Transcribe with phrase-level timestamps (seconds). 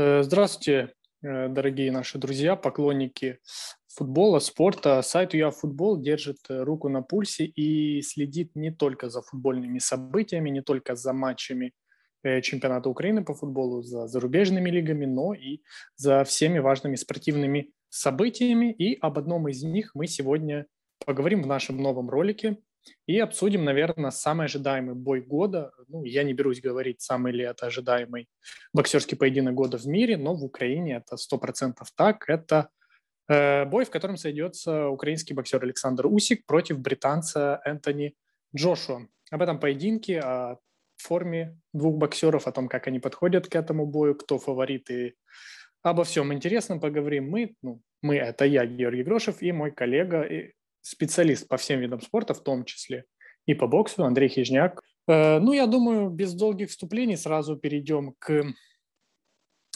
[0.00, 3.38] Э, здравствуйте, э, дорогие наши друзья, поклонники
[3.86, 5.02] футбола, спорта.
[5.02, 10.48] Сайт УЯ Футбол держит э, руку на пульсе и следит не только за футбольными событиями,
[10.48, 11.72] не только за матчами
[12.42, 15.60] чемпионата Украины по футболу, за зарубежными лигами, но и
[15.96, 18.72] за всеми важными спортивными событиями.
[18.72, 20.66] И об одном из них мы сегодня
[21.04, 22.56] поговорим в нашем новом ролике–
[23.06, 25.72] и обсудим, наверное, самый ожидаемый бой года.
[25.88, 28.28] Ну, я не берусь говорить, самый ли это ожидаемый
[28.72, 32.28] боксерский поединок года в мире, но в Украине это 100% так.
[32.28, 32.70] Это
[33.28, 38.14] э, бой, в котором сойдется украинский боксер Александр Усик против британца Энтони
[38.56, 39.06] Джошуа.
[39.30, 40.58] Об этом поединке, о
[40.96, 45.14] форме двух боксеров, о том, как они подходят к этому бою, кто фавориты,
[45.82, 47.54] обо всем интересном поговорим мы.
[47.62, 50.22] Ну, мы– это я, Георгий Грошев, и мой коллега
[50.82, 53.04] специалист по всем видам спорта, в том числе
[53.46, 54.82] и по боксу, Андрей Хижняк.
[55.08, 58.44] Э, ну, я думаю, без долгих вступлений сразу перейдем к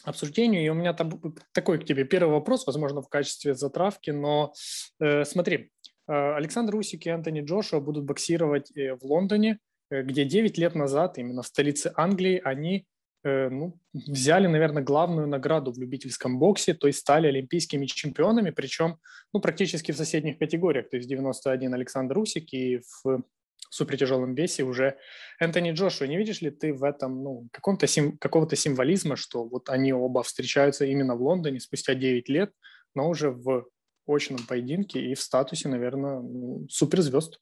[0.04, 0.64] обсуждению.
[0.64, 1.10] И у меня там
[1.52, 4.52] такой к тебе первый вопрос, возможно, в качестве затравки, но
[5.00, 5.70] э, смотри,
[6.06, 9.58] э, Александр Усик и Антони Джошуа будут боксировать в Лондоне,
[9.91, 12.86] где 9 лет назад, именно в столице Англии, они
[13.25, 18.98] ну, взяли, наверное, главную награду в любительском боксе, то есть стали олимпийскими чемпионами, причем
[19.33, 23.22] ну, практически в соседних категориях, то есть 91 Александр Усик и в
[23.70, 24.98] супертяжелом весе уже
[25.41, 26.06] Энтони Джошуа.
[26.06, 30.22] Не видишь ли ты в этом ну, каком-то сим, какого-то символизма, что вот они оба
[30.22, 32.52] встречаются именно в Лондоне спустя 9 лет,
[32.95, 33.67] но уже в
[34.06, 37.41] очном поединке и в статусе, наверное, ну, суперзвезд?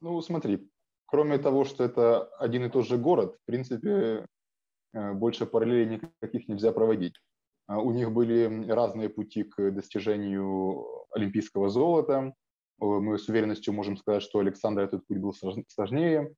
[0.00, 0.68] Ну, смотри,
[1.06, 4.26] кроме того, что это один и тот же город, в принципе, Э,
[4.94, 7.14] больше параллелей никаких нельзя проводить.
[7.66, 12.34] А у них были разные пути к достижению олимпийского золота.
[12.78, 16.34] Мы с уверенностью можем сказать, что Александр этот путь был сложнее,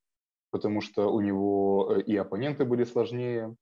[0.51, 3.55] потому что у него э, и оппоненты были сложнее,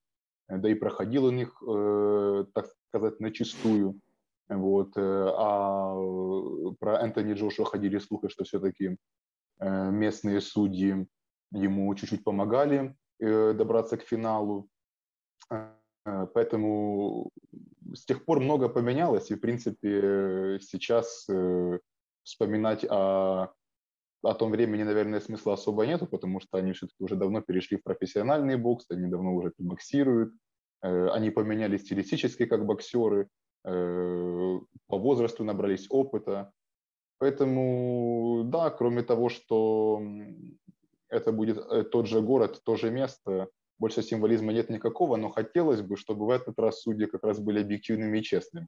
[0.47, 3.99] да и проходил у них, э, так сказать, на чистую.
[4.47, 4.91] Вот.
[4.95, 5.95] А
[6.79, 8.97] про Энтони Джошуа ходили слухи, что все-таки
[9.59, 11.07] местные судьи
[11.51, 14.69] ему чуть-чуть помогали добраться к финалу.
[16.05, 17.31] Э, поэтому
[17.93, 21.79] с тех пор много поменялось, и, в принципе, сейчас э,
[22.23, 23.53] вспоминать о,
[24.21, 27.83] о том времени, наверное, смысла особо нету, потому что они все-таки уже давно перешли в
[27.83, 30.33] профессиональный бокс, они давно уже боксируют,
[30.83, 33.29] э, они поменялись стилистически как боксеры,
[33.67, 34.59] по
[34.99, 36.51] возрасту набрались опыта.
[37.17, 40.03] Поэтому, да, кроме того, что
[41.09, 45.97] это будет тот же город, то же место, больше символизма нет никакого, но хотелось бы,
[45.97, 48.67] чтобы в этот раз судьи как раз были объективными и честными.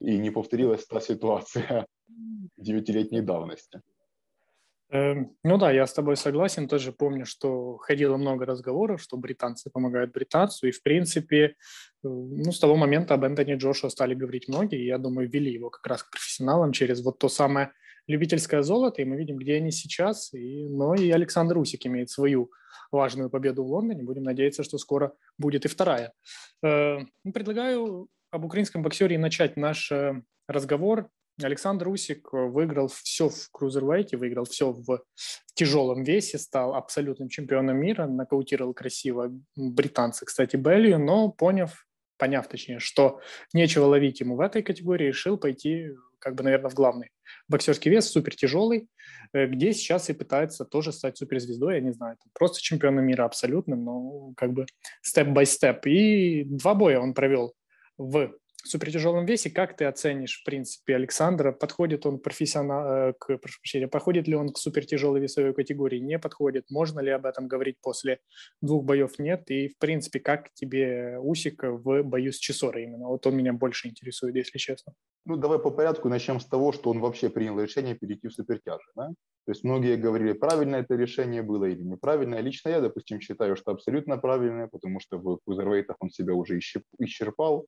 [0.00, 1.86] И не повторилась та ситуация
[2.56, 3.80] девятилетней давности.
[4.92, 6.68] Эм, ну да, я с тобой согласен.
[6.68, 10.68] Тоже помню, что ходило много разговоров, что британцы помогают британцу.
[10.68, 11.52] И, в принципе, э,
[12.02, 14.84] ну, с того момента об Энтони Джошуа стали говорить многие.
[14.84, 17.72] Я думаю, ввели его как раз к профессионалам через вот то самое
[18.06, 19.02] любительское золото.
[19.02, 20.32] И мы видим, где они сейчас.
[20.34, 22.50] И, но и Александр Усик имеет свою
[22.90, 24.02] важную победу в Лондоне.
[24.02, 26.12] Будем надеяться, что скоро будет и вторая.
[26.62, 26.98] Э,
[27.32, 31.08] предлагаю об украинском боксере начать наш э, разговор.
[31.40, 35.02] Александр Усик выиграл все в крузервейте, выиграл все в
[35.54, 41.86] тяжелом весе, стал абсолютным чемпионом мира, нокаутировал красиво британца, кстати, Беллию, но поняв,
[42.22, 43.20] поняв точнее, что
[43.52, 45.88] нечего ловить ему в этой категории, решил пойти
[46.20, 47.10] как бы, наверное, в главный
[47.48, 48.88] боксерский вес, супер тяжелый,
[49.32, 53.84] э, где сейчас и пытается тоже стать суперзвездой, я не знаю, просто чемпионом мира абсолютным,
[53.84, 54.66] но как бы
[55.02, 55.84] степ-бай-степ.
[55.86, 57.54] И два боя он провел
[57.98, 58.32] в
[58.68, 59.50] супертяжелом весе.
[59.50, 61.52] Как ты оценишь, в принципе, Александра?
[61.52, 65.98] Подходит он профессионал, э, к, прошу прощения, подходит ли он к супертяжелой весовой категории?
[65.98, 66.70] Не подходит.
[66.70, 68.20] Можно ли об этом говорить после
[68.60, 69.18] двух боев?
[69.18, 69.50] Нет.
[69.50, 73.08] И, в принципе, как тебе Усик в бою с Чесорой именно?
[73.08, 74.94] Вот он меня больше интересует, если честно.
[75.24, 78.86] Ну, давай по порядку начнем с того, что он вообще принял решение перейти в супертяжи.
[78.96, 79.08] Да?
[79.44, 82.40] То есть многие говорили, правильное это решение было или неправильное.
[82.40, 87.66] Лично я, допустим, считаю, что абсолютно правильное, потому что в кузервейтах он себя уже исчерпал,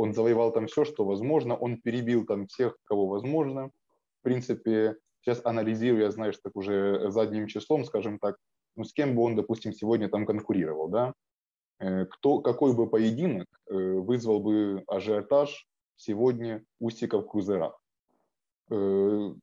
[0.00, 3.70] он завоевал там все, что возможно, он перебил там всех, кого возможно.
[4.20, 8.36] В принципе, сейчас анализирую, я знаю, что так уже задним числом, скажем так,
[8.76, 11.12] ну, с кем бы он, допустим, сегодня там конкурировал, да?
[11.80, 15.66] Э, кто, какой бы поединок э, вызвал бы ажиотаж
[15.96, 17.78] сегодня Усика в крузерах?
[18.70, 19.34] Э,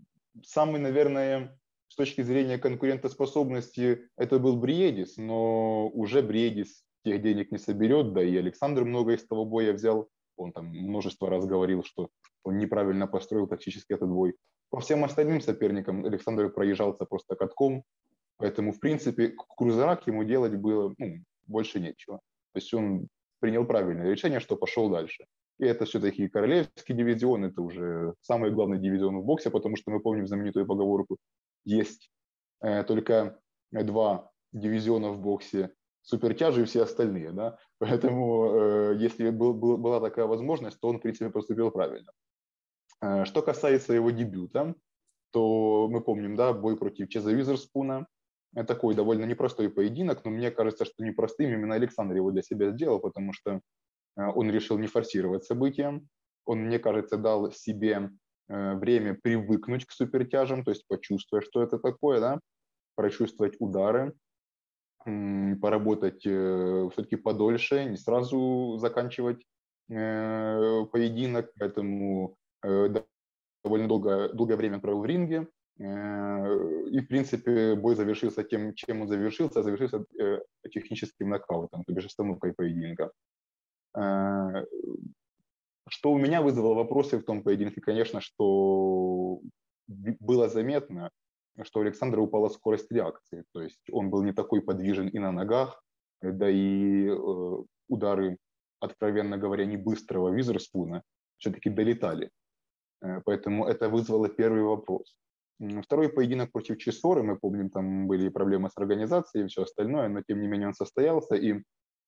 [0.44, 1.56] самый, наверное,
[1.88, 8.24] с точки зрения конкурентоспособности, это был Бриедис, но уже Бриедис тех денег не соберет, да
[8.24, 12.10] и Александр много из того боя взял он там множество раз говорил, что
[12.44, 14.36] он неправильно построил тактически этот бой.
[14.69, 17.84] По всем остальным соперникам Александр проезжался просто катком,
[18.38, 22.18] поэтому, в принципе, к крузерах ему делать было ну, больше нечего.
[22.54, 23.07] То есть он
[23.39, 25.25] принял правильное решение, что пошел дальше.
[25.60, 30.00] И это все-таки королевский дивизион, это уже самый главный дивизион в боксе, потому что мы
[30.00, 31.18] помним знаменитую поговорку
[31.66, 32.12] «Есть
[32.62, 33.39] э, только
[33.72, 35.72] два дивизиона в боксе,
[36.07, 37.31] супертяжи и все остальные».
[37.31, 37.57] Да?
[37.80, 42.12] Поэтому э, если был, был, была такая возможность, то он, в принципе, поступил правильно.
[43.01, 44.75] Э, что касается его дебюта,
[45.31, 48.07] то мы помним, да, бой против Чеза Визерспуна,
[48.65, 53.00] такой довольно непростой поединок, но мне кажется, что непростым именно Александр его для себя сделал,
[53.00, 53.60] потому что э,
[54.36, 56.01] он решил не форсировать события.
[56.45, 58.10] Он, мне кажется, дал себе
[58.48, 62.39] э, время привыкнуть к супертяжам, то есть почувствовать, что это такое, да,
[62.95, 64.13] прочувствовать удары,
[65.62, 69.45] поработать э, все-таки подольше, не сразу заканчивать
[69.88, 75.48] поединок, поэтому довольно долго, долгое время провел в ринге,
[75.80, 80.39] Э, и, в принципе, бой завершился тем, чем он завершился, завершился э,
[80.71, 83.12] техническим нокаутом, то бишь остановкой поединка.
[83.95, 84.65] Э,
[85.89, 89.39] что у меня вызвало вопросы в том поединке, конечно, что
[89.88, 91.12] было заметно,
[91.63, 93.44] что у Александра упала скорость реакции.
[93.54, 95.83] То есть он был не такой подвижен и на ногах,
[96.21, 97.09] да и
[97.88, 98.38] удары,
[98.80, 101.04] откровенно говоря, не быстрого Визерспуна
[101.38, 102.30] все-таки долетали.
[103.25, 105.15] Поэтому это вызвало первый вопрос.
[105.83, 110.21] Второй поединок против Чесоры, мы помним, там были проблемы с организацией и все остальное, но
[110.21, 111.63] тем не менее он состоялся, и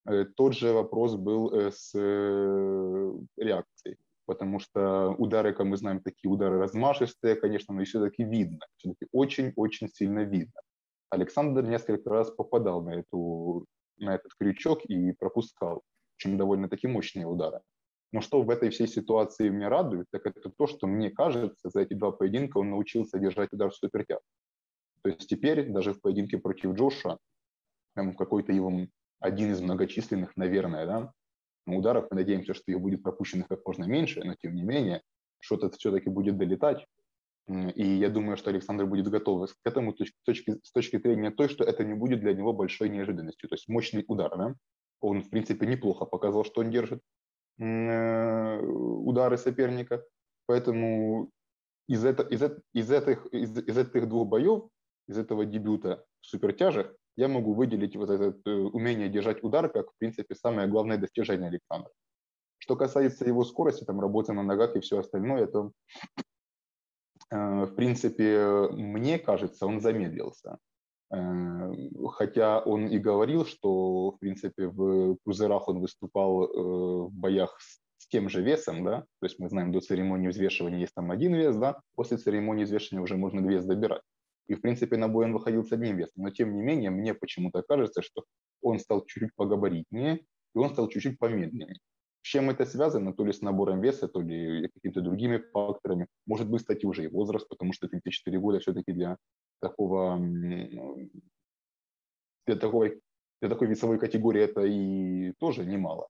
[0.06, 3.98] э, тот же вопрос был э, с э, реакцией,
[4.30, 9.90] потому что удары, как мы знаем, такие удары размашистые, конечно, но все-таки видно, все-таки очень-очень
[9.90, 10.62] сильно видно.
[11.10, 13.66] Александр несколько раз попадал на, эту,
[13.98, 15.81] на этот крючок и пропускал,
[16.16, 17.62] очень довольно-таки мощные удары.
[18.12, 21.81] Но что в этой всей ситуации меня радует, так это то, что мне кажется, за
[21.81, 24.22] эти два поединка он научился держать удар в супертяг.
[25.02, 27.18] То есть теперь даже в поединке против Джоша,
[27.96, 28.72] там какой-то его
[29.20, 31.14] один из многочисленных, наверное, да,
[31.77, 35.01] ударов, мы надеемся, что их будет пропущено как можно меньше, но тем не менее,
[35.39, 36.86] что-то все-таки будет долетать.
[37.75, 41.50] И я думаю, что Александр будет готов к этому с точки, с точки зрения той,
[41.50, 43.50] что это не будет для него большой неожиданностью.
[43.50, 44.38] То есть мощный удар.
[44.38, 44.56] Да?
[45.01, 47.01] Он, в принципе, неплохо показал, что он держит.
[47.57, 50.06] Э, удары соперника.
[50.45, 51.31] Поэтому
[51.88, 52.44] из, это, из,
[52.74, 54.69] из, этих, из, из этих двух боев,
[55.07, 59.92] из этого дебюта в супертяжах, я могу выделить вот это э, умение держать удар как,
[59.92, 61.92] в принципе, самое главное достижение Александра.
[62.60, 65.71] Что касается его скорости, там, работы на ногах и все остальное, то,
[67.31, 70.60] э, в принципе, мне кажется, он замедлился.
[71.13, 71.71] Э,
[72.13, 77.60] хотя он и говорил, что, в принципе, в крузерах он выступал в боях
[77.98, 81.36] с тем же весом, да, то есть мы знаем, до церемонии взвешивания есть там один
[81.36, 84.04] вес, да, после церемонии взвешивания уже можно вес добирать.
[84.50, 86.24] И, в принципе, на бой он выходил с одним весом.
[86.24, 88.25] Но, тем не менее, мне почему-то кажется, что
[88.62, 90.25] он стал чуть-чуть погабаритнее,
[90.56, 91.80] и он стал чуть-чуть помедленнее.
[92.22, 93.13] С чем это связано?
[93.13, 96.07] То ли с набором веса, то ли какими-то другими факторами.
[96.25, 99.18] Может быть, кстати, уже и возраст, потому что 34 года все-таки для
[99.62, 100.19] такого
[102.48, 103.00] для такой,
[103.42, 106.07] для такой весовой категории это и тоже немало,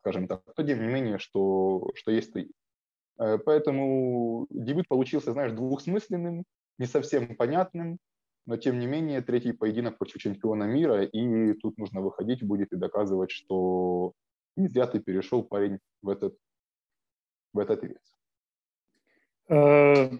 [0.00, 0.42] скажем так.
[0.56, 2.52] Но тем не менее, что, что есть, то есть.
[3.18, 6.44] Э, поэтому дебют получился, знаешь, двухсмысленным,
[6.78, 7.98] не совсем понятным,
[8.46, 12.76] но тем не менее третий поединок против чемпиона мира, и тут нужно выходить будет и
[12.76, 14.14] доказывать, что
[14.56, 16.36] не зря ты перешел, парень, в этот,
[17.52, 18.14] в этот вес.
[19.50, 20.10] Э,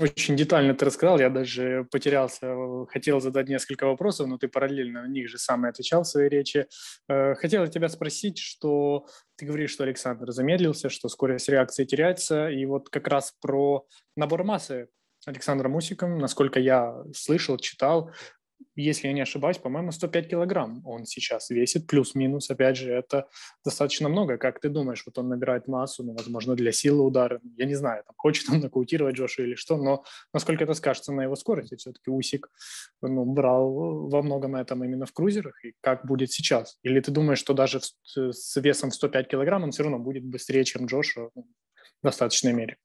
[0.00, 2.54] очень детально ты рассказал, я даже потерялся,
[2.88, 6.28] хотел задать несколько вопросов, но ты параллельно на них же сам и отвечал в своей
[6.28, 6.66] речи.
[7.08, 12.66] Э, хотел тебя спросить, что ты говоришь, что Александр замедлился, что скорость реакции теряется, и
[12.66, 13.86] вот как раз про
[14.16, 14.88] набор массы
[15.28, 18.10] Александром Мусиком, насколько я слышал, читал,
[18.74, 23.28] если я не ошибаюсь, по-моему, 105 килограмм он сейчас весит, плюс-минус, опять же, это
[23.64, 24.38] достаточно много.
[24.38, 28.04] Как ты думаешь, вот он набирает массу, ну, возможно, для силы удара, я не знаю,
[28.06, 32.10] там, хочет он нокаутировать Джоша или что, но насколько это скажется на его скорости, все-таки
[32.10, 32.50] Усик
[33.02, 36.78] ну, брал во многом этом именно в крузерах, и как будет сейчас?
[36.82, 40.64] Или ты думаешь, что даже с весом в 105 килограмм он все равно будет быстрее,
[40.64, 41.46] чем Джоша ну,
[42.00, 42.76] в достаточной мере?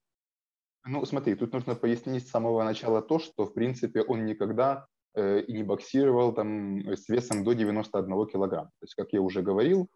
[0.85, 5.43] Ну, смотри, тут нужно пояснить с самого начала то, что, в принципе, он никогда Э,
[5.47, 8.71] не боксировал там с весом до 91 килограмма.
[8.79, 9.87] То есть, как я уже говорил,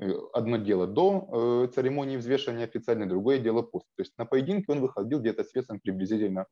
[0.00, 1.28] э, одно дело до
[1.66, 3.88] э, церемонии взвешивания официальной, другое дело после.
[3.96, 6.46] То есть на поединке он выходил где-то с весом приблизительно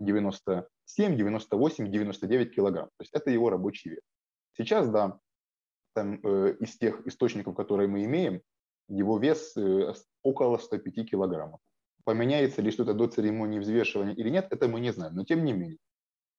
[0.00, 2.88] 97, 98, 99 килограмм.
[2.88, 4.02] То есть это его рабочий вес.
[4.58, 5.18] Сейчас, да,
[5.94, 8.42] там, из тех источников, которые мы имеем,
[8.88, 9.56] его вес
[10.22, 11.60] около 105 килограммов.
[12.04, 15.14] Поменяется ли что-то до церемонии взвешивания или нет, это мы не знаем.
[15.14, 15.78] Но тем не менее,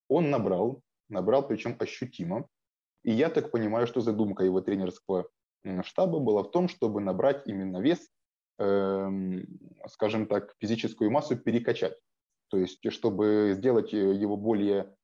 [0.08, 2.46] он набрал набрал, причем ощутимо.
[3.02, 5.28] И я так понимаю, что задумка его тренерского
[5.82, 8.10] штаба была в том, чтобы набрать именно вес,
[8.58, 9.46] эм,
[9.88, 11.98] скажем так, физическую массу перекачать.
[12.48, 14.94] То есть, чтобы сделать его более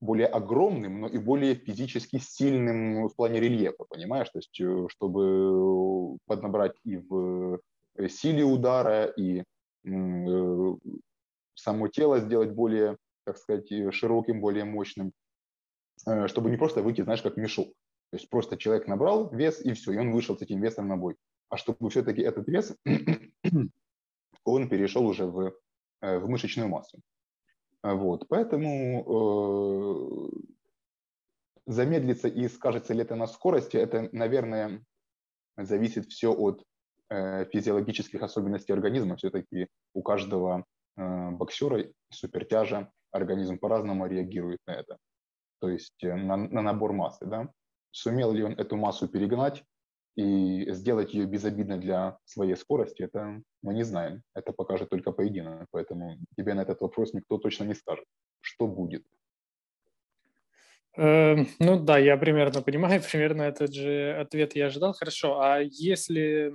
[0.00, 4.30] более огромным, но и более физически сильным в плане рельефа, понимаешь?
[4.30, 7.58] То есть, э, чтобы поднабрать и в э,
[8.06, 9.42] силе удара, и
[9.84, 10.76] э,
[11.54, 15.12] само тело сделать более, так сказать, широким, более мощным,
[16.26, 17.68] чтобы не просто выйти, знаешь, как мешок.
[18.10, 20.96] То есть просто человек набрал вес, и все, и он вышел с этим весом на
[20.96, 21.16] бой.
[21.48, 22.76] А чтобы все-таки этот вес,
[24.44, 25.52] он перешел уже в,
[26.00, 27.00] в мышечную массу.
[27.82, 29.04] Вот, поэтому
[30.26, 30.48] э,
[31.66, 34.84] замедлиться и скажется ли это на скорости, это, наверное,
[35.56, 36.64] зависит все от э,
[37.10, 39.16] физиологических особенностей организма.
[39.16, 40.64] Все-таки у каждого
[40.96, 44.98] э, боксера, супертяжа, организм по-разному реагирует на это.
[45.60, 47.26] То есть э, на, на набор массы.
[47.26, 47.48] Да?
[47.90, 49.64] Сумел ли он эту массу перегнать,
[50.18, 54.22] и сделать ее безобидной для своей скорости, это мы не знаем.
[54.34, 55.68] Это покажет только поединок.
[55.70, 58.04] Поэтому тебе на этот вопрос никто точно не скажет,
[58.40, 59.04] что будет.
[60.96, 64.92] Э, ну да, я примерно понимаю, примерно этот же ответ я ожидал.
[64.92, 66.52] Хорошо, а если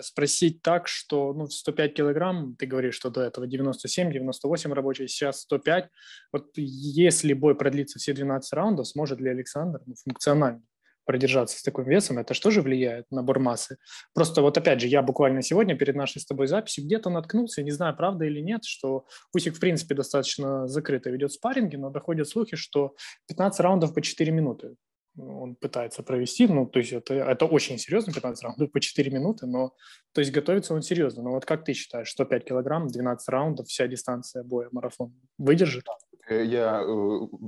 [0.00, 5.40] спросить так, что ну, 105 килограмм, ты говоришь, что до этого 97, 98 рабочий, сейчас
[5.42, 5.88] 105.
[6.32, 10.62] Вот если бой продлится все 12 раундов, сможет ли Александр ну, функционально
[11.04, 13.78] продержаться с таким весом, это что же влияет на набор массы.
[14.14, 17.70] Просто вот опять же, я буквально сегодня перед нашей с тобой записью где-то наткнулся, не
[17.70, 22.56] знаю, правда или нет, что Усик в принципе достаточно закрыто ведет спарринги, но доходят слухи,
[22.56, 22.94] что
[23.28, 24.76] 15 раундов по 4 минуты
[25.16, 29.46] он пытается провести, ну, то есть это, это очень серьезно, 15 раундов по 4 минуты,
[29.46, 29.74] но,
[30.12, 31.22] то есть готовится он серьезно.
[31.22, 35.84] Но вот как ты считаешь, 105 килограмм, 12 раундов, вся дистанция боя, марафон выдержит?
[36.28, 36.84] Э, я э,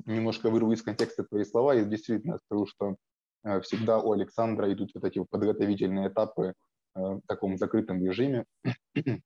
[0.06, 2.96] немножко вырву из контекста твои слова и действительно скажу, что
[3.44, 6.54] Э, всегда у Александра идут вот эти подготовительные этапы
[6.94, 8.44] э, в таком закрытом режиме.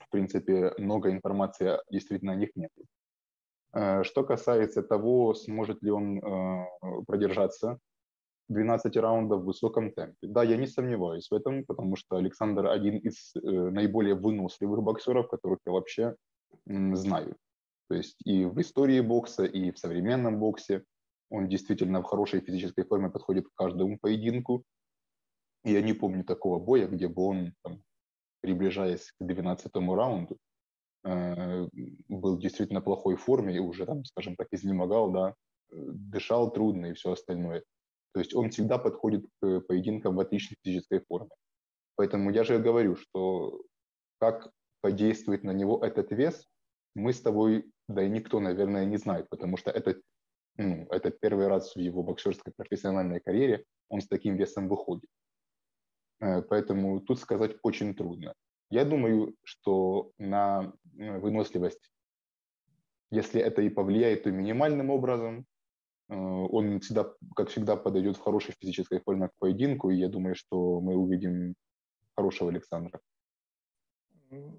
[0.00, 2.70] В принципе, много информации действительно о них нет.
[3.72, 6.20] Э, что касается того, сможет ли он
[7.06, 7.78] продержаться
[8.48, 10.16] 12 раундов в высоком темпе.
[10.22, 15.60] Да, я не сомневаюсь в этом, потому что Александр один из наиболее выносливых боксеров, которых
[15.66, 16.16] я вообще
[16.66, 17.36] знаю.
[17.90, 20.84] То есть и в истории бокса, и в современном боксе.
[21.28, 24.64] Он действительно в хорошей физической форме подходит к каждому поединку.
[25.64, 27.82] Я не помню такого боя, где бы он, там,
[28.40, 30.36] приближаясь к 12 раунду, э,
[31.02, 35.34] был действительно плохой форме и уже, там, скажем так, изнемогал, да,
[35.70, 37.62] дышал трудно и все остальное.
[38.12, 41.30] То есть он всегда подходит к поединкам в отличной физической форме.
[41.96, 43.62] Поэтому я же говорю, что
[44.18, 46.46] как подействует на него этот вес,
[46.94, 50.00] мы с тобой, да и никто, наверное, не знает, потому что это
[50.56, 55.08] ну, это первый раз в его боксерской профессиональной карьере он с таким весом выходит.
[56.20, 58.34] Э, поэтому тут сказать очень трудно.
[58.70, 61.90] Я думаю, что на э, выносливость,
[63.10, 65.44] если это и повлияет, то минимальным образом.
[66.08, 70.36] Э, он всегда, как всегда, подойдет в хорошей физической форме к поединку, и я думаю,
[70.36, 71.54] что мы увидим
[72.14, 73.00] хорошего Александра.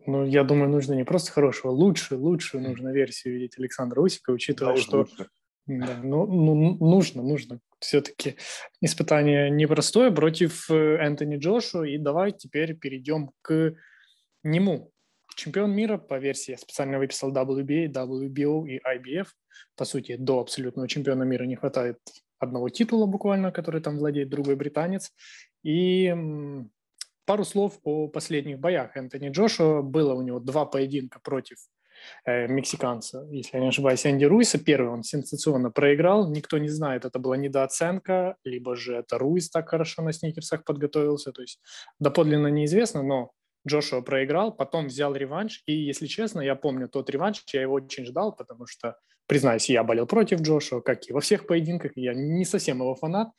[0.05, 4.75] Ну, я думаю, нужно не просто хорошего, лучше, лучшую нужно версию видеть Александра Усика, учитывая,
[4.75, 5.29] да, что лучше.
[5.67, 7.61] Да, ну, ну, нужно, нужно.
[7.79, 8.35] Все-таки
[8.81, 11.83] испытание непростое против э, Энтони Джошу.
[11.83, 13.75] И давай теперь перейдем к
[14.43, 14.91] нему.
[15.35, 19.27] Чемпион мира по версии, я специально выписал WBA, WBO и IBF.
[19.75, 21.97] По сути, до абсолютного чемпиона мира не хватает
[22.39, 25.11] одного титула буквально, который там владеет другой британец.
[25.63, 26.13] И
[27.25, 29.81] пару слов о последних боях Энтони Джошуа.
[29.81, 31.57] Было у него два поединка против
[32.25, 34.57] э, мексиканца, если я не ошибаюсь, Энди Руиса.
[34.57, 39.69] Первый он сенсационно проиграл, никто не знает, это была недооценка, либо же это Руис так
[39.69, 41.61] хорошо на сникерсах подготовился, то есть
[41.99, 43.31] доподлинно неизвестно, но
[43.67, 48.05] Джошуа проиграл, потом взял реванш, и, если честно, я помню тот реванш, я его очень
[48.05, 52.45] ждал, потому что, признаюсь, я болел против Джошуа, как и во всех поединках, я не
[52.45, 53.29] совсем его фанат,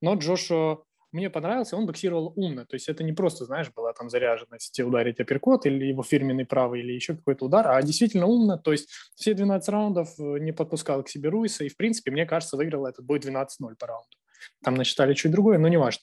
[0.00, 2.64] но Джошуа мне понравился, он боксировал умно.
[2.64, 6.80] То есть это не просто, знаешь, была там заряженность ударить апперкот или его фирменный правый
[6.80, 8.56] или еще какой-то удар, а действительно умно.
[8.56, 11.64] То есть все 12 раундов э, не подпускал к себе Руиса.
[11.64, 13.46] И, в принципе, мне кажется, выиграл этот бой 12-0
[13.78, 14.16] по раунду.
[14.64, 16.02] Там насчитали чуть другое, но не важно.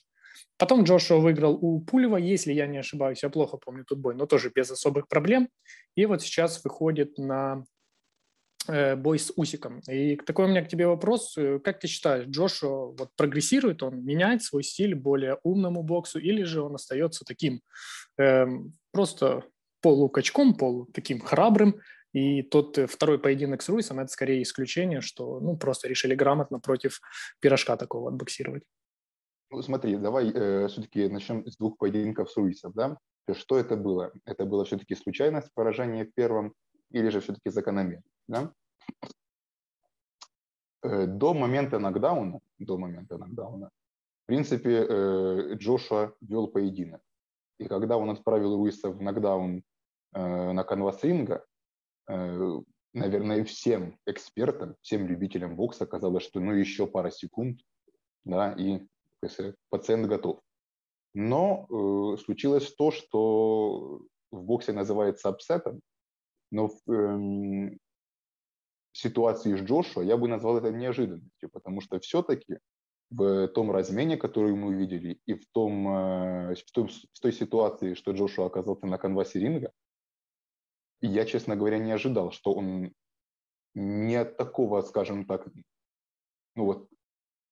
[0.60, 4.26] Потом Джошуа выиграл у Пулева, если я не ошибаюсь, я плохо помню тот бой, но
[4.26, 5.48] тоже без особых проблем.
[5.96, 7.64] И вот сейчас выходит на
[8.68, 9.80] Э, бой с Усиком.
[9.88, 11.36] И такой у меня к тебе вопрос.
[11.38, 16.42] Э, как ты считаешь, Джошуа вот прогрессирует, он меняет свой стиль более умному боксу или
[16.44, 17.62] же он остается таким
[18.18, 18.46] э,
[18.92, 19.44] просто
[19.80, 21.80] полукачком, полу таким храбрым,
[22.12, 26.60] и тот э, второй поединок с Руисом– это скорее исключение, что ну, просто решили грамотно
[26.60, 27.00] против
[27.40, 28.62] пирожка такого отбоксировать.
[29.50, 32.96] Ну, смотри, давай э, все-таки начнем с двух поединков с Руисом, да?
[33.32, 34.12] Что это было?
[34.24, 36.54] Это было все-таки случайность поражения в первом
[36.90, 38.52] или же все-таки закономерно, да?
[40.82, 43.70] Э, до момента нокдауна, до момента нокдауна,
[44.22, 47.02] в принципе, э, Джошуа вел поединок.
[47.58, 49.64] И когда он отправил Руиса в нокдаун
[50.14, 51.44] э, на канвас ринга,
[52.92, 57.60] наверное, всем экспертам, всем любителям бокса казалось, что ну еще пара секунд,
[58.24, 58.84] да, и
[59.70, 60.40] пациент готов.
[61.14, 65.80] Но э, случилось то, что в боксе называется апсетом,
[66.50, 67.76] но в э,
[68.92, 72.58] ситуации с Джошуа я бы назвал это неожиданностью, потому что все-таки
[73.10, 77.94] в том размене, который мы увидели, и в, том, э, в, том, в той ситуации,
[77.94, 79.72] что Джошуа оказался на канвасе ринга,
[81.00, 82.92] я, честно говоря, не ожидал, что он
[83.74, 85.48] не от такого, скажем так,
[86.54, 86.88] ну вот,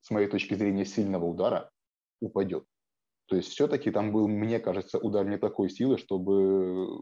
[0.00, 1.70] с моей точки зрения, сильного удара
[2.20, 2.64] упадет.
[3.26, 7.00] То есть все-таки там был, мне кажется, удар не такой силы, чтобы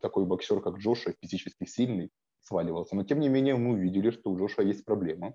[0.00, 2.10] такой боксер, как Джоша, физически сильный,
[2.42, 2.94] сваливался.
[2.94, 5.34] Но тем не менее мы увидели, что у Джоша есть проблема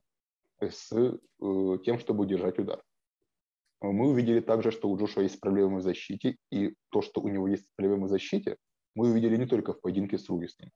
[0.62, 2.82] с э, тем, чтобы удержать удар.
[3.82, 7.48] Мы увидели также, что у Джоша есть проблемы в защите, и то, что у него
[7.48, 8.58] есть проблемы в защите,
[8.94, 10.70] мы увидели не только в поединке с Руисом,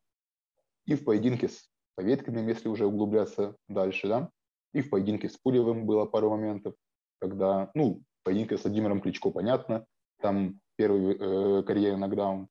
[0.85, 4.29] и в поединке с Поветкиным, если уже углубляться дальше, да,
[4.73, 6.75] и в поединке с Пулевым было пару моментов,
[7.19, 9.85] когда, ну, поединка с Владимиром Кличко, понятно,
[10.21, 12.47] там первый э, карьерный нокдаун,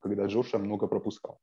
[0.00, 1.38] когда Джоша много пропускал.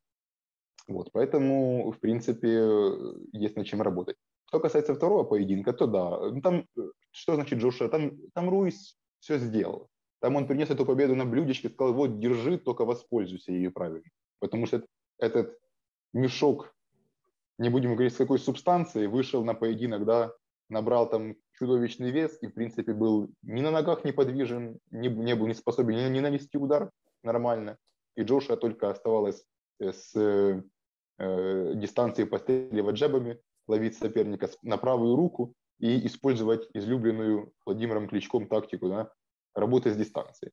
[0.87, 2.91] Вот, поэтому, в принципе,
[3.33, 4.17] есть над чем работать.
[4.47, 6.81] Что касается второго поединка, то да, ну, там, э,
[7.11, 7.89] что значит Джоша?
[7.89, 9.89] Там, там Руис все сделал.
[10.19, 14.09] Там он принес эту победу на блюдечке, сказал, вот, держи, только воспользуйся ее правильно.
[14.39, 14.85] Потому что
[15.17, 15.57] этот
[16.13, 16.75] мешок,
[17.61, 20.33] не будем говорить, с какой субстанцией, вышел на поединок, да,
[20.69, 25.45] набрал там чудовищный вес и, в принципе, был ни на ногах неподвижен, не, не был
[25.45, 26.89] не способен ни, ни нанести удар
[27.23, 27.77] нормально.
[28.15, 29.45] И Джоша только оставалось
[29.79, 30.63] э, с э,
[31.19, 38.89] э, дистанции постреливать джебами, ловить соперника на правую руку и использовать излюбленную Владимиром Кличком тактику,
[38.89, 39.11] да,
[39.53, 40.51] работы с дистанцией.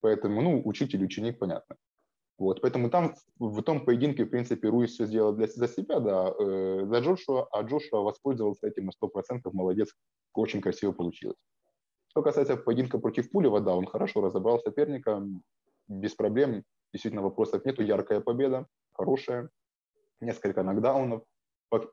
[0.00, 1.76] Поэтому, ну, учитель, ученик, понятно.
[2.38, 6.34] Вот, поэтому там в том поединке, в принципе, Руис все сделал для, за себя, да,
[6.38, 9.94] э, за Джошуа, а Джошуа воспользовался этим на 100%, молодец,
[10.34, 11.38] очень красиво получилось.
[12.08, 15.26] Что касается поединка против Пулева, да, он хорошо разобрал соперника,
[15.88, 19.48] без проблем, действительно вопросов нету, яркая победа, хорошая,
[20.20, 21.22] несколько нокдаунов,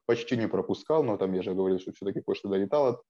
[0.06, 3.02] почти не пропускал, но там я же говорил, что все-таки кое-что долетал от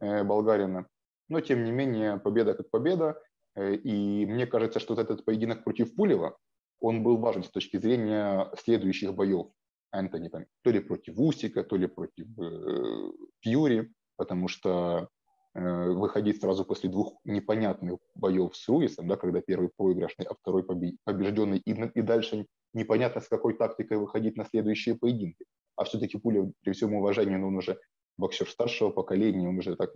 [0.00, 0.86] э, болгарина.
[1.28, 3.20] Но, тем не менее, победа как победа.
[3.54, 6.36] Э, и мне кажется, что вот этот поединок против Пулева,
[6.80, 9.46] он был важен с точки зрения следующих боев
[9.92, 13.10] Энтони, там, то ли против Усика, то ли против э,
[13.40, 15.08] Фьюри, потому что
[15.54, 20.64] э, выходить сразу после двух непонятных боев с Руисом, да, когда первый проигрышный, а второй
[20.64, 25.44] побежденный, и, и дальше непонятно с какой тактикой выходить на следующие поединки.
[25.76, 27.78] А все-таки Пуля, при всем уважении, ну, он уже
[28.18, 29.90] боксер старшего поколения, он уже так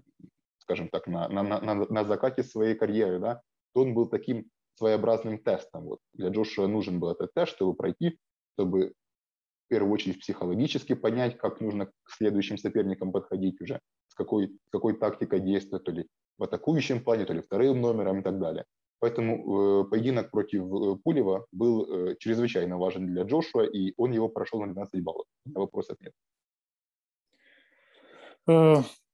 [0.71, 3.43] скажем так, на, на, на, на закате своей карьеры, да,
[3.75, 5.85] то он был таким своеобразным тестом.
[5.85, 5.99] Вот.
[6.15, 8.19] Для Джошуа нужен был этот тест, чтобы пройти,
[8.55, 8.95] чтобы
[9.67, 14.71] в первую очередь психологически понять, как нужно к следующим соперникам подходить уже, с какой, с
[14.71, 18.65] какой тактикой действовать, то ли в атакующем плане, то ли вторым номером и так далее.
[19.01, 24.29] Поэтому э, поединок против э, Пулева был э, чрезвычайно важен для Джошуа, и он его
[24.29, 25.27] прошел на 12 баллов.
[25.47, 26.13] Вопросов нет.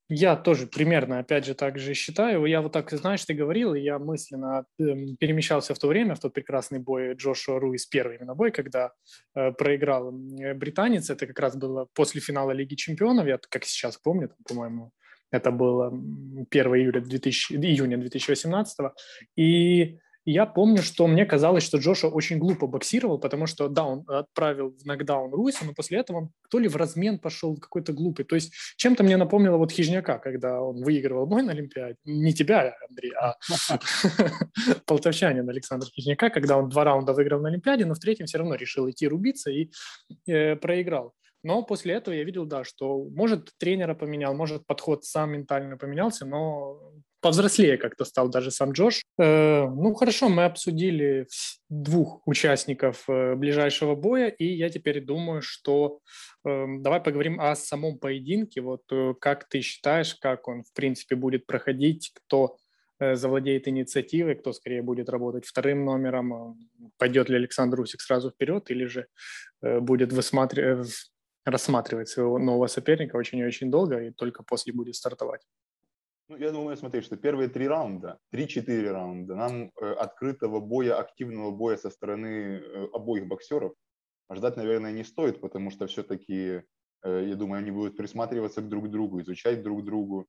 [0.09, 2.45] Э, я тоже примерно, опять же, так же считаю.
[2.47, 6.21] Я вот так, знаешь, ты говорил, и я мысленно эм, перемещался в то время, в
[6.21, 8.92] тот прекрасный бой Джошуа Руис, первый именно бой, когда
[9.35, 11.11] э, проиграл британец.
[11.11, 14.92] Это как раз было после финала Лиги Чемпионов, я как сейчас помню, по-моему,
[15.33, 18.79] это было 1 июля 2000, июня 2018.
[19.37, 24.05] И я помню, что мне казалось, что Джоша очень глупо боксировал, потому что, да, он
[24.09, 28.25] отправил в нокдаун Руиса, но после этого он то ли в размен пошел какой-то глупый.
[28.25, 31.97] То есть чем-то мне напомнило вот Хижняка, когда он выигрывал бой на Олимпиаде.
[32.05, 33.37] Не тебя, Андрей, а
[34.87, 38.57] полтавчанин Александр Хижняка, когда он два раунда выиграл на Олимпиаде, но в третьем все равно
[38.57, 39.71] решил идти рубиться и
[40.27, 41.15] э, проиграл.
[41.45, 46.27] Но после этого я видел, да, что может тренера поменял, может подход сам ментально поменялся,
[46.27, 46.81] но
[47.27, 49.03] повзрослее как-то стал даже сам Джош.
[49.19, 51.27] Э, ну хорошо, мы обсудили
[51.69, 55.99] двух участников э, ближайшего боя, и я теперь думаю, что
[56.45, 58.61] э, давай поговорим о самом поединке.
[58.61, 58.83] Вот
[59.21, 62.57] как ты считаешь, как он в принципе будет проходить, кто
[63.01, 66.57] завладеет инициативой, кто скорее будет работать вторым номером,
[66.97, 69.07] пойдет ли Александр Усик сразу вперед или же
[69.61, 71.11] будет высматривать
[71.45, 75.43] рассматривать своего нового соперника очень и очень долго и только после будет стартовать.
[76.29, 81.53] Ну, я думаю, смотри, что первые три раунда, три-четыре раунда, нам э, открытого боя, активного
[81.53, 83.75] боя со стороны э, обоих боксеров
[84.33, 86.62] ждать, наверное, не стоит, потому что все-таки,
[87.05, 90.27] э, я думаю, они будут присматриваться к друг другу, изучать друг другу,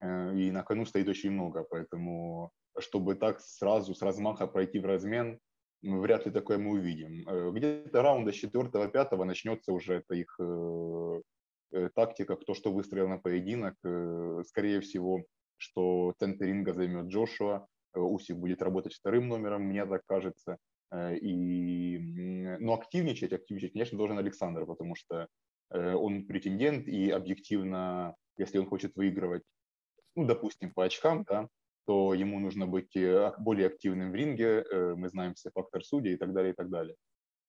[0.00, 4.86] э, и на кону стоит очень много, поэтому чтобы так сразу, с размаха пройти в
[4.86, 5.38] размен,
[5.82, 7.28] вряд ли такое мы увидим.
[7.28, 10.40] Э, где-то раунда четвертого-пятого начнется уже это их
[11.74, 13.74] э, э, тактика, кто что выстроил на поединок.
[14.46, 15.24] Скорее всего,
[15.56, 20.58] что центр ринга займет Джошуа, Усик будет работать вторым номером, мне так кажется.
[20.92, 21.98] И,
[22.60, 25.28] но активничать, активничать, конечно, должен Александр, потому что
[25.70, 29.42] он претендент, и объективно, если он хочет выигрывать,
[30.16, 31.48] ну, допустим, по очкам, да,
[31.86, 36.14] то ему нужно быть э, более активным в ринге, э, мы знаем все фактор судей
[36.14, 36.96] и так далее, и так далее.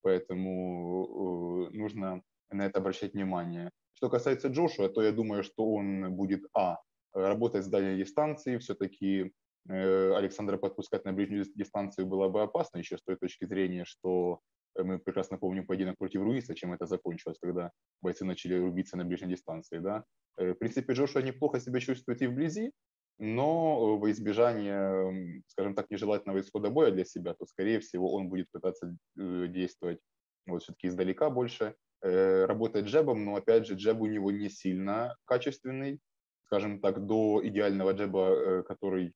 [0.02, 3.72] Поэтому э, нужно на это обращать внимание.
[3.96, 6.78] Что касается Джошуа, то я думаю, что он будет, а,
[7.14, 9.32] работать с дальней дистанции, все-таки
[9.68, 14.42] Александра подпускать на ближнюю дистанцию было бы опасно еще с той точки зрения, что
[14.78, 19.30] мы прекрасно помним поединок против Руиса, чем это закончилось, когда бойцы начали рубиться на ближней
[19.30, 19.80] дистанции.
[19.80, 20.04] Да?
[20.38, 22.72] В принципе, Джошуа неплохо себя чувствует и вблизи,
[23.18, 28.52] но во избежание, скажем так, нежелательного исхода боя для себя, то, скорее всего, он будет
[28.52, 30.00] пытаться э, действовать
[30.46, 35.16] вот все-таки издалека больше, э, работать джебом, но, опять же, джеб у него не сильно
[35.26, 36.00] качественный,
[36.46, 39.14] скажем так, до идеального джеба, э, который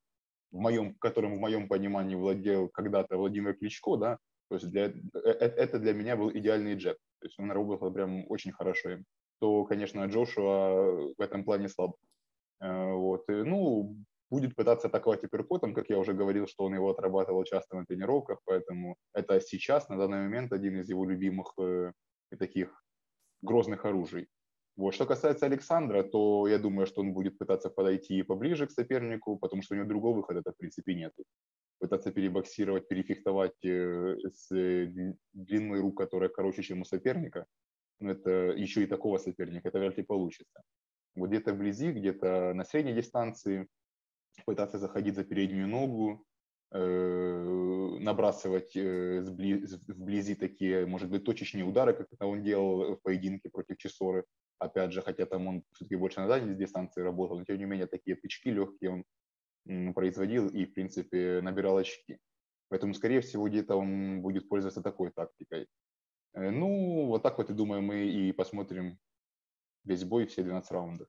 [0.51, 4.17] в моем, которым в моем понимании владел когда-то Владимир Кличко, да,
[4.49, 8.51] то есть для, это для меня был идеальный джеб, то есть он работал прям очень
[8.51, 8.97] хорошо,
[9.39, 11.95] то, конечно, Джошуа в этом плане слаб.
[12.61, 13.25] Э, вот.
[13.27, 13.95] Ну,
[14.29, 18.39] будет пытаться атаковать апперкотом, как я уже говорил, что он его отрабатывал часто на тренировках,
[18.45, 21.53] поэтому это сейчас, на данный момент, один из его любимых
[22.31, 22.83] э, таких
[23.41, 24.27] грозных оружий.
[24.75, 24.93] Вот.
[24.93, 29.61] Что касается Александра, то я думаю, что он будет пытаться подойти поближе к сопернику, потому
[29.61, 31.13] что у него другого выхода в принципе нет.
[31.79, 34.47] Пытаться перебоксировать, перефехтовать э, с
[35.33, 37.45] длиной рук, которая короче, чем у соперника,
[37.99, 40.61] но это еще и такого соперника, это вряд ли получится
[41.15, 43.67] вот где-то вблизи, где-то на средней дистанции,
[44.45, 46.28] пытаться заходить за переднюю ногу, э,
[46.71, 53.77] набрасывать э, вблизи такие, может быть, точечные удары, как это он делал в поединке против
[53.77, 54.25] Чесоры.
[54.59, 57.87] Опять же, хотя там он все-таки больше на дальней дистанции работал, но тем не менее
[57.87, 59.05] такие тычки легкие он
[59.93, 62.17] производил и, в принципе, набирал очки.
[62.69, 65.67] Поэтому, скорее всего, где-то он будет пользоваться такой тактикой.
[66.33, 68.99] Э, ну, вот так вот, и думаю, мы и посмотрим
[69.85, 71.07] весь бой, все 12 раундов.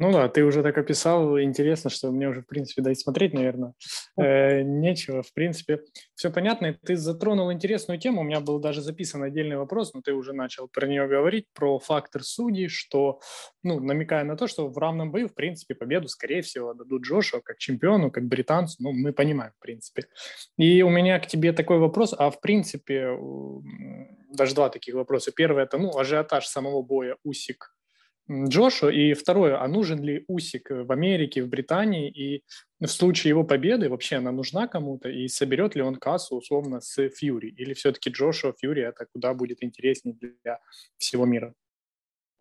[0.00, 3.74] Ну да, ты уже так описал, интересно, что мне уже, в принципе, дать смотреть, наверное,
[4.16, 5.22] э, нечего.
[5.22, 5.82] В принципе,
[6.14, 6.68] все понятно.
[6.68, 10.32] И ты затронул интересную тему, у меня был даже записан отдельный вопрос, но ты уже
[10.32, 13.20] начал про нее говорить, про фактор судей, что,
[13.62, 17.42] ну, намекая на то, что в равном бою, в принципе, победу, скорее всего, дадут Джошуа
[17.44, 20.04] как чемпиону, как британцу, ну, мы понимаем, в принципе.
[20.56, 23.18] И у меня к тебе такой вопрос, а в принципе,
[24.32, 25.30] даже два таких вопроса.
[25.30, 27.74] Первый– это, ну, ажиотаж самого боя Усик
[28.30, 28.90] Джошу.
[28.90, 32.44] И второе, а нужен ли Усик в Америке, в Британии, и
[32.78, 37.08] в случае его победы вообще она нужна кому-то, и соберет ли он кассу условно с
[37.08, 40.60] Фьюри, или все-таки Джошу Фьюри это куда будет интереснее для
[40.98, 41.54] всего мира?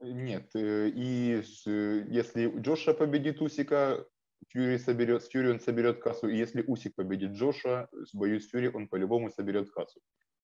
[0.01, 4.05] Нет, э, и э, если Джоша победит Усика,
[4.49, 8.87] Фьюри соберет, с Фьюри он соберет кассу, и если Усик победит Джоша, боюсь, Фьюри он
[8.87, 9.99] по-любому соберет кассу.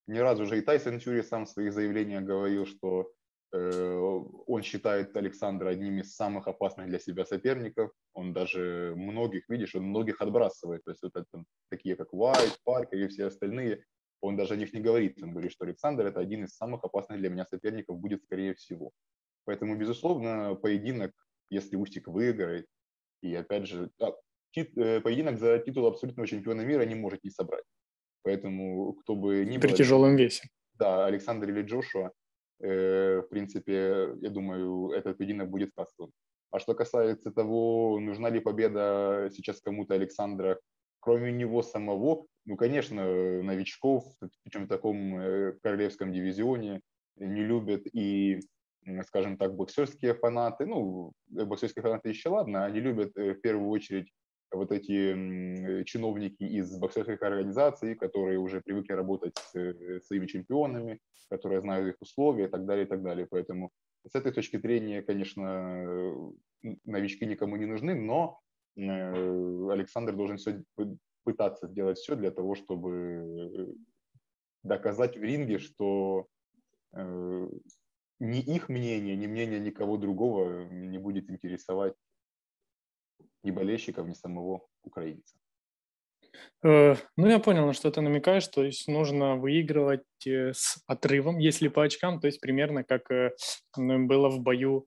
[0.08, 3.25] Ни разу же и Тайсон Фьюри сам в своих заявлениях говорил, что Э,
[3.58, 7.92] он считает Александра одним из самых опасных для себя соперников.
[8.14, 10.84] Он даже многих, видишь, он многих отбрасывает.
[10.84, 13.84] То есть вот это, такие как Уайт, Паркер и все остальные.
[14.22, 15.22] Он даже о них не говорит.
[15.22, 18.92] Он говорит, что Александр это один из самых опасных для меня соперников будет скорее всего.
[19.46, 21.12] Поэтому, безусловно, поединок,
[21.50, 22.66] если Устик выиграет,
[23.22, 24.14] и опять же, да,
[24.52, 27.64] тит, э, поединок за титул абсолютного чемпиона мира не может не собрать.
[28.24, 29.62] Поэтому кто бы ни был...
[29.62, 30.50] При тяжелом весе.
[30.74, 32.25] Да, Александр или Джошуа, Э,
[32.60, 36.12] в принципе, я думаю, этот поединок будет кассовым.
[36.52, 40.60] А что касается того, нужна ли победа сейчас кому-то Александра,
[41.02, 43.04] кроме него самого, ну, конечно,
[43.44, 44.06] новичков,
[44.44, 46.82] причем в таком э, королевском дивизионе,
[47.18, 48.40] не любят и,
[49.04, 50.66] скажем так, боксерские фанаты.
[50.66, 54.12] Ну, боксерские фанаты еще ладно, они любят э, в первую очередь
[54.56, 61.62] вот эти чиновники из боксерских организаций, которые уже привыкли работать с э, своими чемпионами, которые
[61.62, 63.28] знают их условия и так далее, и так далее.
[63.30, 63.72] Поэтому
[64.08, 66.34] с этой точки зрения, конечно,
[66.84, 68.40] новички никому не нужны, но
[68.76, 70.64] э, Александр должен все
[71.24, 73.76] пытаться сделать все для того, чтобы
[74.64, 76.28] доказать в ринге, что
[76.94, 77.50] э,
[78.20, 81.96] ни их мнение, ни мнение никого другого не будет интересовать
[83.46, 85.36] ни болельщиков, ни самого украинца.
[86.64, 88.48] Э, ну, я понял, на что ты намекаешь.
[88.48, 93.32] То есть нужно выигрывать э, с отрывом, если по очкам, то есть примерно как э,
[93.78, 94.86] было в бою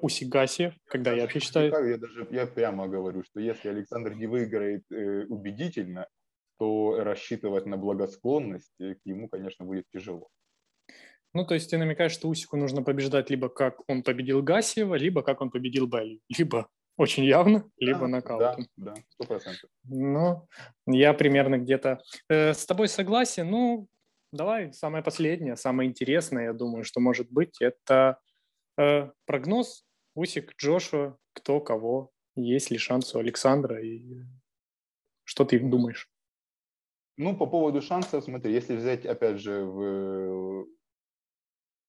[0.00, 1.70] у Сигаси, когда я, я вообще считаю...
[1.88, 6.08] Я, даже, я прямо говорю, что если Александр не выиграет убедительно,
[6.58, 10.28] то рассчитывать на благосклонность к ему, конечно, будет тяжело.
[11.34, 15.22] Ну, то есть ты намекаешь, что Усику нужно побеждать либо как он победил Гасиева, либо
[15.22, 18.68] как он победил Белли, либо очень явно, либо да, нокаутом.
[18.76, 19.70] Да, сто процентов.
[19.84, 20.48] Ну,
[20.86, 23.50] я примерно где-то э, с тобой согласен.
[23.50, 23.88] Ну,
[24.32, 28.18] давай самое последнее, самое интересное, я думаю, что может быть, это
[28.78, 34.22] э, прогноз Усик, Джошуа, кто кого, есть ли шанс у Александра и
[35.24, 36.08] что ты думаешь?
[37.18, 40.66] Ну, по поводу шансов, смотри, если взять, опять же, в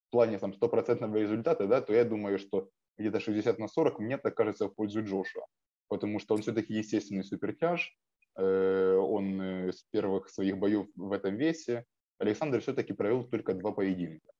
[0.09, 4.35] плане там стопроцентного результата, да, то я думаю, что где-то 60 на 40, мне так
[4.35, 5.45] кажется, в пользу Джошуа.
[5.87, 7.95] Потому что он все-таки естественный супертяж,
[8.37, 11.85] э, он э, с первых своих боев в этом весе.
[12.19, 14.31] Александр все-таки провел только два поединка.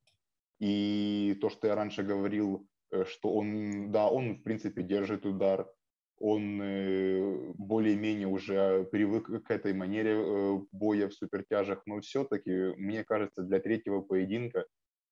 [0.59, 5.69] И то, что я раньше говорил, э, что он, да, он в принципе держит удар,
[6.19, 6.57] он
[7.59, 14.01] более-менее уже привык к этой манере боя в супертяжах, но все-таки, мне кажется, для третьего
[14.01, 14.65] поединка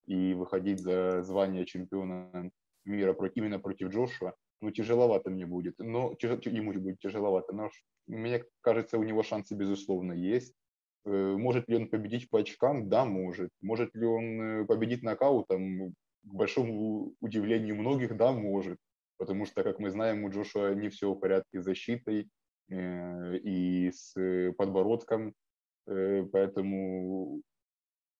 [0.07, 2.49] и выходить за звание чемпиона
[2.85, 5.75] мира против, именно против Джошуа, ну, тяжеловато мне будет.
[5.79, 7.53] Но тяж, ему будет тяжеловато.
[7.53, 7.69] Но
[8.07, 10.53] мне кажется, у него шансы, безусловно, есть.
[11.05, 12.89] Э, может ли он победить по очкам?
[12.89, 13.49] Да, может.
[13.61, 15.93] Может ли он э, победить нокаутом?
[16.23, 18.79] К большому удивлению многих, да, может.
[19.17, 22.27] Потому что, как мы знаем, у Джошуа не все в порядке с защитой
[22.69, 24.13] э, и с
[24.57, 25.33] подбородком.
[25.87, 27.43] Поэтому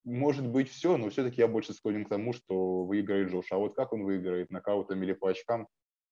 [0.06, 3.52] может быть все, но все-таки я больше склонен к тому, что выиграет Джош.
[3.52, 5.68] А вот как он выиграет, нокаутом или по очкам,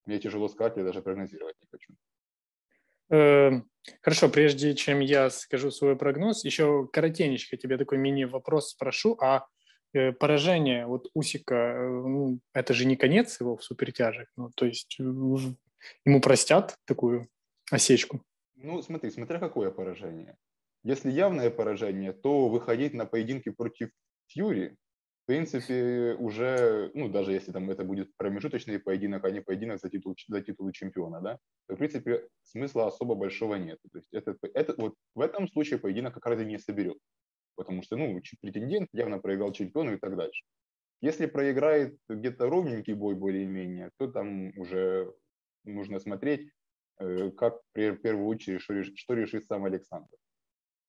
[0.05, 1.93] мне тяжело сказать, я даже прогнозировать не хочу.
[3.09, 3.69] Эм,
[4.01, 9.15] хорошо, прежде чем я скажу свой прогноз, еще коротенечко тебе такой мини-вопрос спрошу.
[9.21, 9.45] А
[9.93, 14.65] э, поражение вот Усика, э, ну, это же не конец его в супертяжах, ну, то
[14.65, 17.27] есть э, ему простят такую
[17.71, 18.23] осечку?
[18.55, 20.35] Ну, смотри, смотря какое поражение.
[20.83, 23.89] Если явное поражение, то выходить на поединки против
[24.27, 24.77] Фьюри,
[25.23, 29.89] в принципе, уже, ну, даже если там это будет промежуточный поединок, а не поединок за
[29.89, 33.79] титул, за титул чемпиона, да, то, в принципе, смысла особо большого нет.
[33.93, 36.97] То есть это, это, вот в этом случае поединок как раз и не соберет.
[37.55, 40.43] Потому что, ну, претендент явно проиграл чемпиону и так дальше.
[40.99, 45.13] Если проиграет где-то ровненький бой более-менее, то там уже
[45.63, 46.49] нужно смотреть,
[46.99, 50.17] э, как в первую очередь, что решит сам Александр.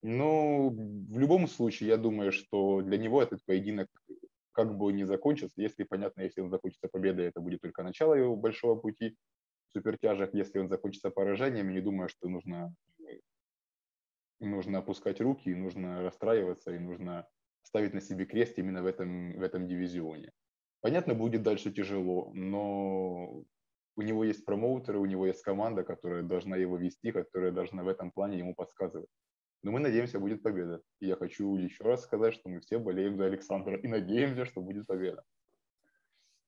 [0.07, 3.89] Ну, в любом случае, я думаю, что для него этот поединок
[4.53, 5.63] как бы не закончился.
[5.63, 9.17] Если, понятно, если он закончится победой, это будет только начало его большого пути
[9.71, 10.35] в супертяжах.
[10.35, 12.75] Если он закончится поражением, не думаю, что нужно,
[14.41, 17.27] нужно опускать руки, нужно расстраиваться, и нужно
[17.63, 20.33] ставить на себе крест именно в этом, в этом дивизионе.
[20.83, 23.43] Понятно, будет дальше тяжело, но
[23.97, 27.89] у него есть промоутеры, у него есть команда, которая должна его вести, которая должна в
[27.89, 29.09] этом плане ему подсказывать.
[29.65, 30.83] Но мы надеемся, будет победа.
[31.01, 34.61] И я хочу еще раз сказать, что мы все болеем за Александра и надеемся, что
[34.61, 35.25] будет победа.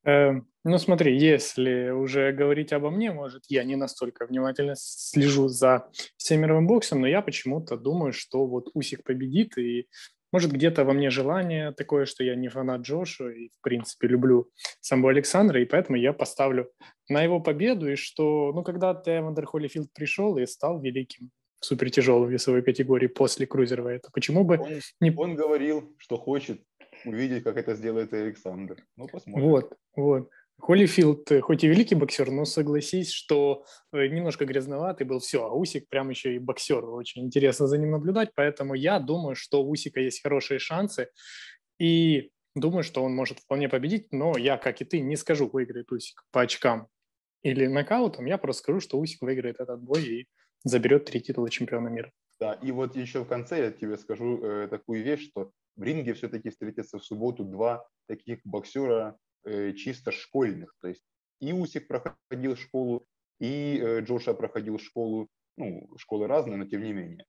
[0.05, 0.33] Э,
[0.65, 6.67] ну смотри, если уже говорить обо мне, может, я не настолько внимательно слежу за всемировым
[6.67, 9.89] боксом, но я почему-то думаю, что вот Усик победит, и
[10.31, 14.51] может где-то во мне желание такое, что я не фанат Джоша и, в принципе, люблю
[14.83, 16.71] самого Александра, и поэтому я поставлю
[17.09, 22.31] на его победу, и что, ну, когда-то Эвандер Холлифилд пришел и стал великим в супертяжелой
[22.31, 24.11] весовой категории после крузервейта.
[24.13, 25.11] Почему бы он, не...
[25.17, 26.63] Он говорил, что хочет
[27.05, 28.85] увидеть, как это сделает Александр.
[28.97, 29.49] Ну, посмотрим.
[29.49, 30.31] Вот, вот.
[30.59, 35.19] Холлифилд, э, хоть и великий боксер, но согласись, что э, немножко грязноватый был.
[35.19, 36.85] Все, а Усик прям еще и боксер.
[36.85, 41.09] Очень интересно за ним наблюдать, поэтому я думаю, что у Усика есть хорошие шансы.
[41.79, 45.93] И думаю, что он может вполне победить, но я, как и ты, не скажу, выиграет
[45.93, 46.89] Усик по очкам
[47.43, 48.25] или нокаутом.
[48.25, 50.29] Я просто скажу, что Усик выиграет этот бой и
[50.67, 52.13] заберет три титула чемпиона мира.
[52.41, 56.13] Да, и вот еще в конце я тебе скажу э, такую вещь, что в ринге
[56.13, 60.75] все-таки встретятся в субботу два таких боксера э, чисто школьных.
[60.81, 61.03] То есть
[61.41, 63.07] и Усик проходил школу,
[63.41, 65.29] и э, Джоша проходил школу.
[65.57, 67.25] Ну, школы разные, но тем не менее.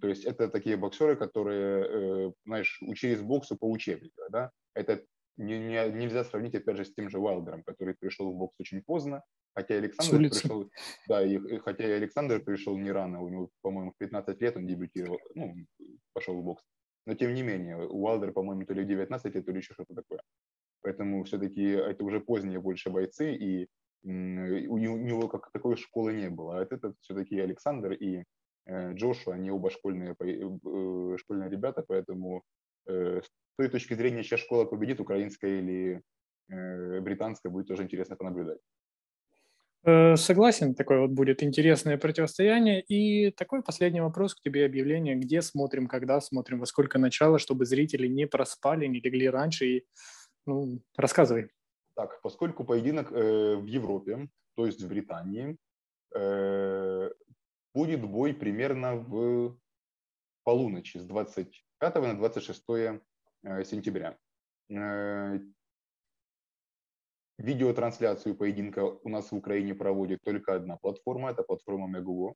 [0.00, 4.20] То есть это такие боксеры, которые, э, знаешь, учились боксу по учебнику.
[4.30, 4.50] Да?
[4.74, 5.02] Это
[5.36, 8.82] не, не, нельзя сравнить, опять же, с тем же Уайлдером, который пришел в бокс очень
[8.82, 9.22] поздно,
[9.56, 10.70] Хотя Александр пришел,
[11.08, 14.66] да, и, хотя и Александр пришел не рано, у него, по-моему, в 15 лет он
[14.66, 15.54] дебютировал, ну,
[16.12, 16.62] пошел в бокс.
[17.06, 19.94] Но тем не менее, у Уайлдера, по-моему, то ли 19 лет, то ли еще что-то
[19.94, 20.20] такое.
[20.82, 23.66] Поэтому все-таки это уже поздние больше бойцы, и
[24.04, 26.58] у него как такой школы не было.
[26.58, 28.24] А это все-таки Александр и
[28.68, 30.14] Джошу, они оба школьные,
[31.18, 32.42] школьные ребята, поэтому
[32.86, 36.02] с той точки зрения, чья школа победит, украинская или
[37.00, 38.58] британская, будет тоже интересно понаблюдать.
[39.88, 42.82] Э, согласен, такое вот будет интересное противостояние.
[42.82, 45.14] И такой последний вопрос к тебе, объявление.
[45.14, 49.66] Где смотрим, когда смотрим, во сколько начало, чтобы зрители не проспали, не легли раньше.
[49.66, 49.86] И,
[50.44, 51.50] ну, рассказывай.
[51.94, 55.56] Так, поскольку поединок э, в Европе, то есть в Британии,
[56.16, 57.10] э,
[57.72, 59.56] будет бой примерно в
[60.42, 64.18] полуночи с 25 на 26 э, сентября.
[67.38, 72.34] Видеотрансляцию поединка у нас в Украине проводит только одна платформа, это платформа Meguo.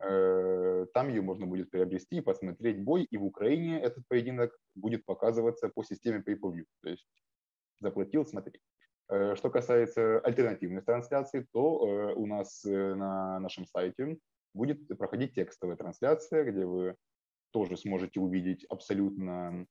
[0.00, 5.04] Э, там ее можно будет приобрести и посмотреть бой, и в Украине этот поединок будет
[5.04, 7.06] показываться по системе Pay-Per-View, то есть
[7.80, 8.60] заплатил, смотри.
[9.08, 14.18] Э, что касается альтернативных трансляций, то э, у нас на нашем сайте
[14.54, 16.96] будет проходить текстовая трансляция, где вы
[17.52, 19.66] тоже сможете увидеть абсолютно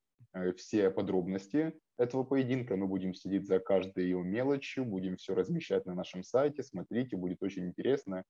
[0.57, 2.75] все подробности этого поединка.
[2.75, 6.63] Мы будем следить за каждой его мелочью, будем все размещать на нашем сайте.
[6.63, 8.23] Смотрите, будет очень интересно.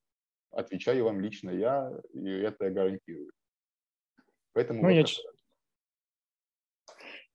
[0.51, 3.31] Отвечаю вам лично я, и это я гарантирую.
[4.53, 5.21] Поэтому ну, вот я, ч...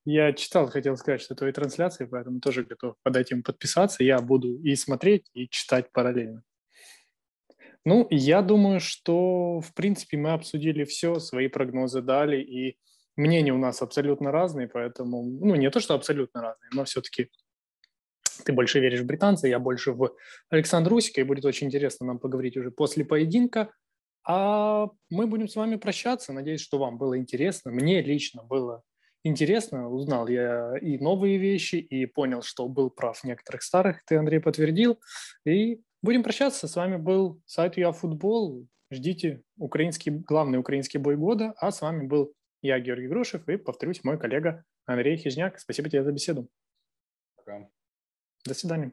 [0.04, 4.04] я читал, хотел сказать, что твои трансляции, поэтому тоже готов под этим подписаться.
[4.04, 6.44] Я буду и смотреть, и читать параллельно.
[7.84, 12.78] Ну, я думаю, что, в принципе, мы обсудили все, свои прогнозы дали, и
[13.18, 17.30] мнения у нас абсолютно разные, поэтому, ну, не то, что абсолютно разные, но все-таки
[18.44, 20.14] ты больше веришь в британца, я больше в
[20.48, 23.70] Александра Усика, и будет очень интересно нам поговорить уже после поединка.
[24.24, 26.32] А мы будем с вами прощаться.
[26.32, 27.70] Надеюсь, что вам было интересно.
[27.70, 28.82] Мне лично было
[29.24, 29.88] интересно.
[29.88, 34.04] Узнал я и новые вещи, и понял, что был прав некоторых старых.
[34.04, 35.00] Ты, Андрей, подтвердил.
[35.46, 36.68] И будем прощаться.
[36.68, 38.66] С вами был сайт Я Футбол.
[38.90, 41.54] Ждите украинский, главный украинский бой года.
[41.56, 45.58] А с вами был я Георгий Грушев и, повторюсь, мой коллега Андрей Хижняк.
[45.58, 46.48] Спасибо тебе за беседу.
[47.36, 47.68] Пока.
[48.44, 48.92] До свидания.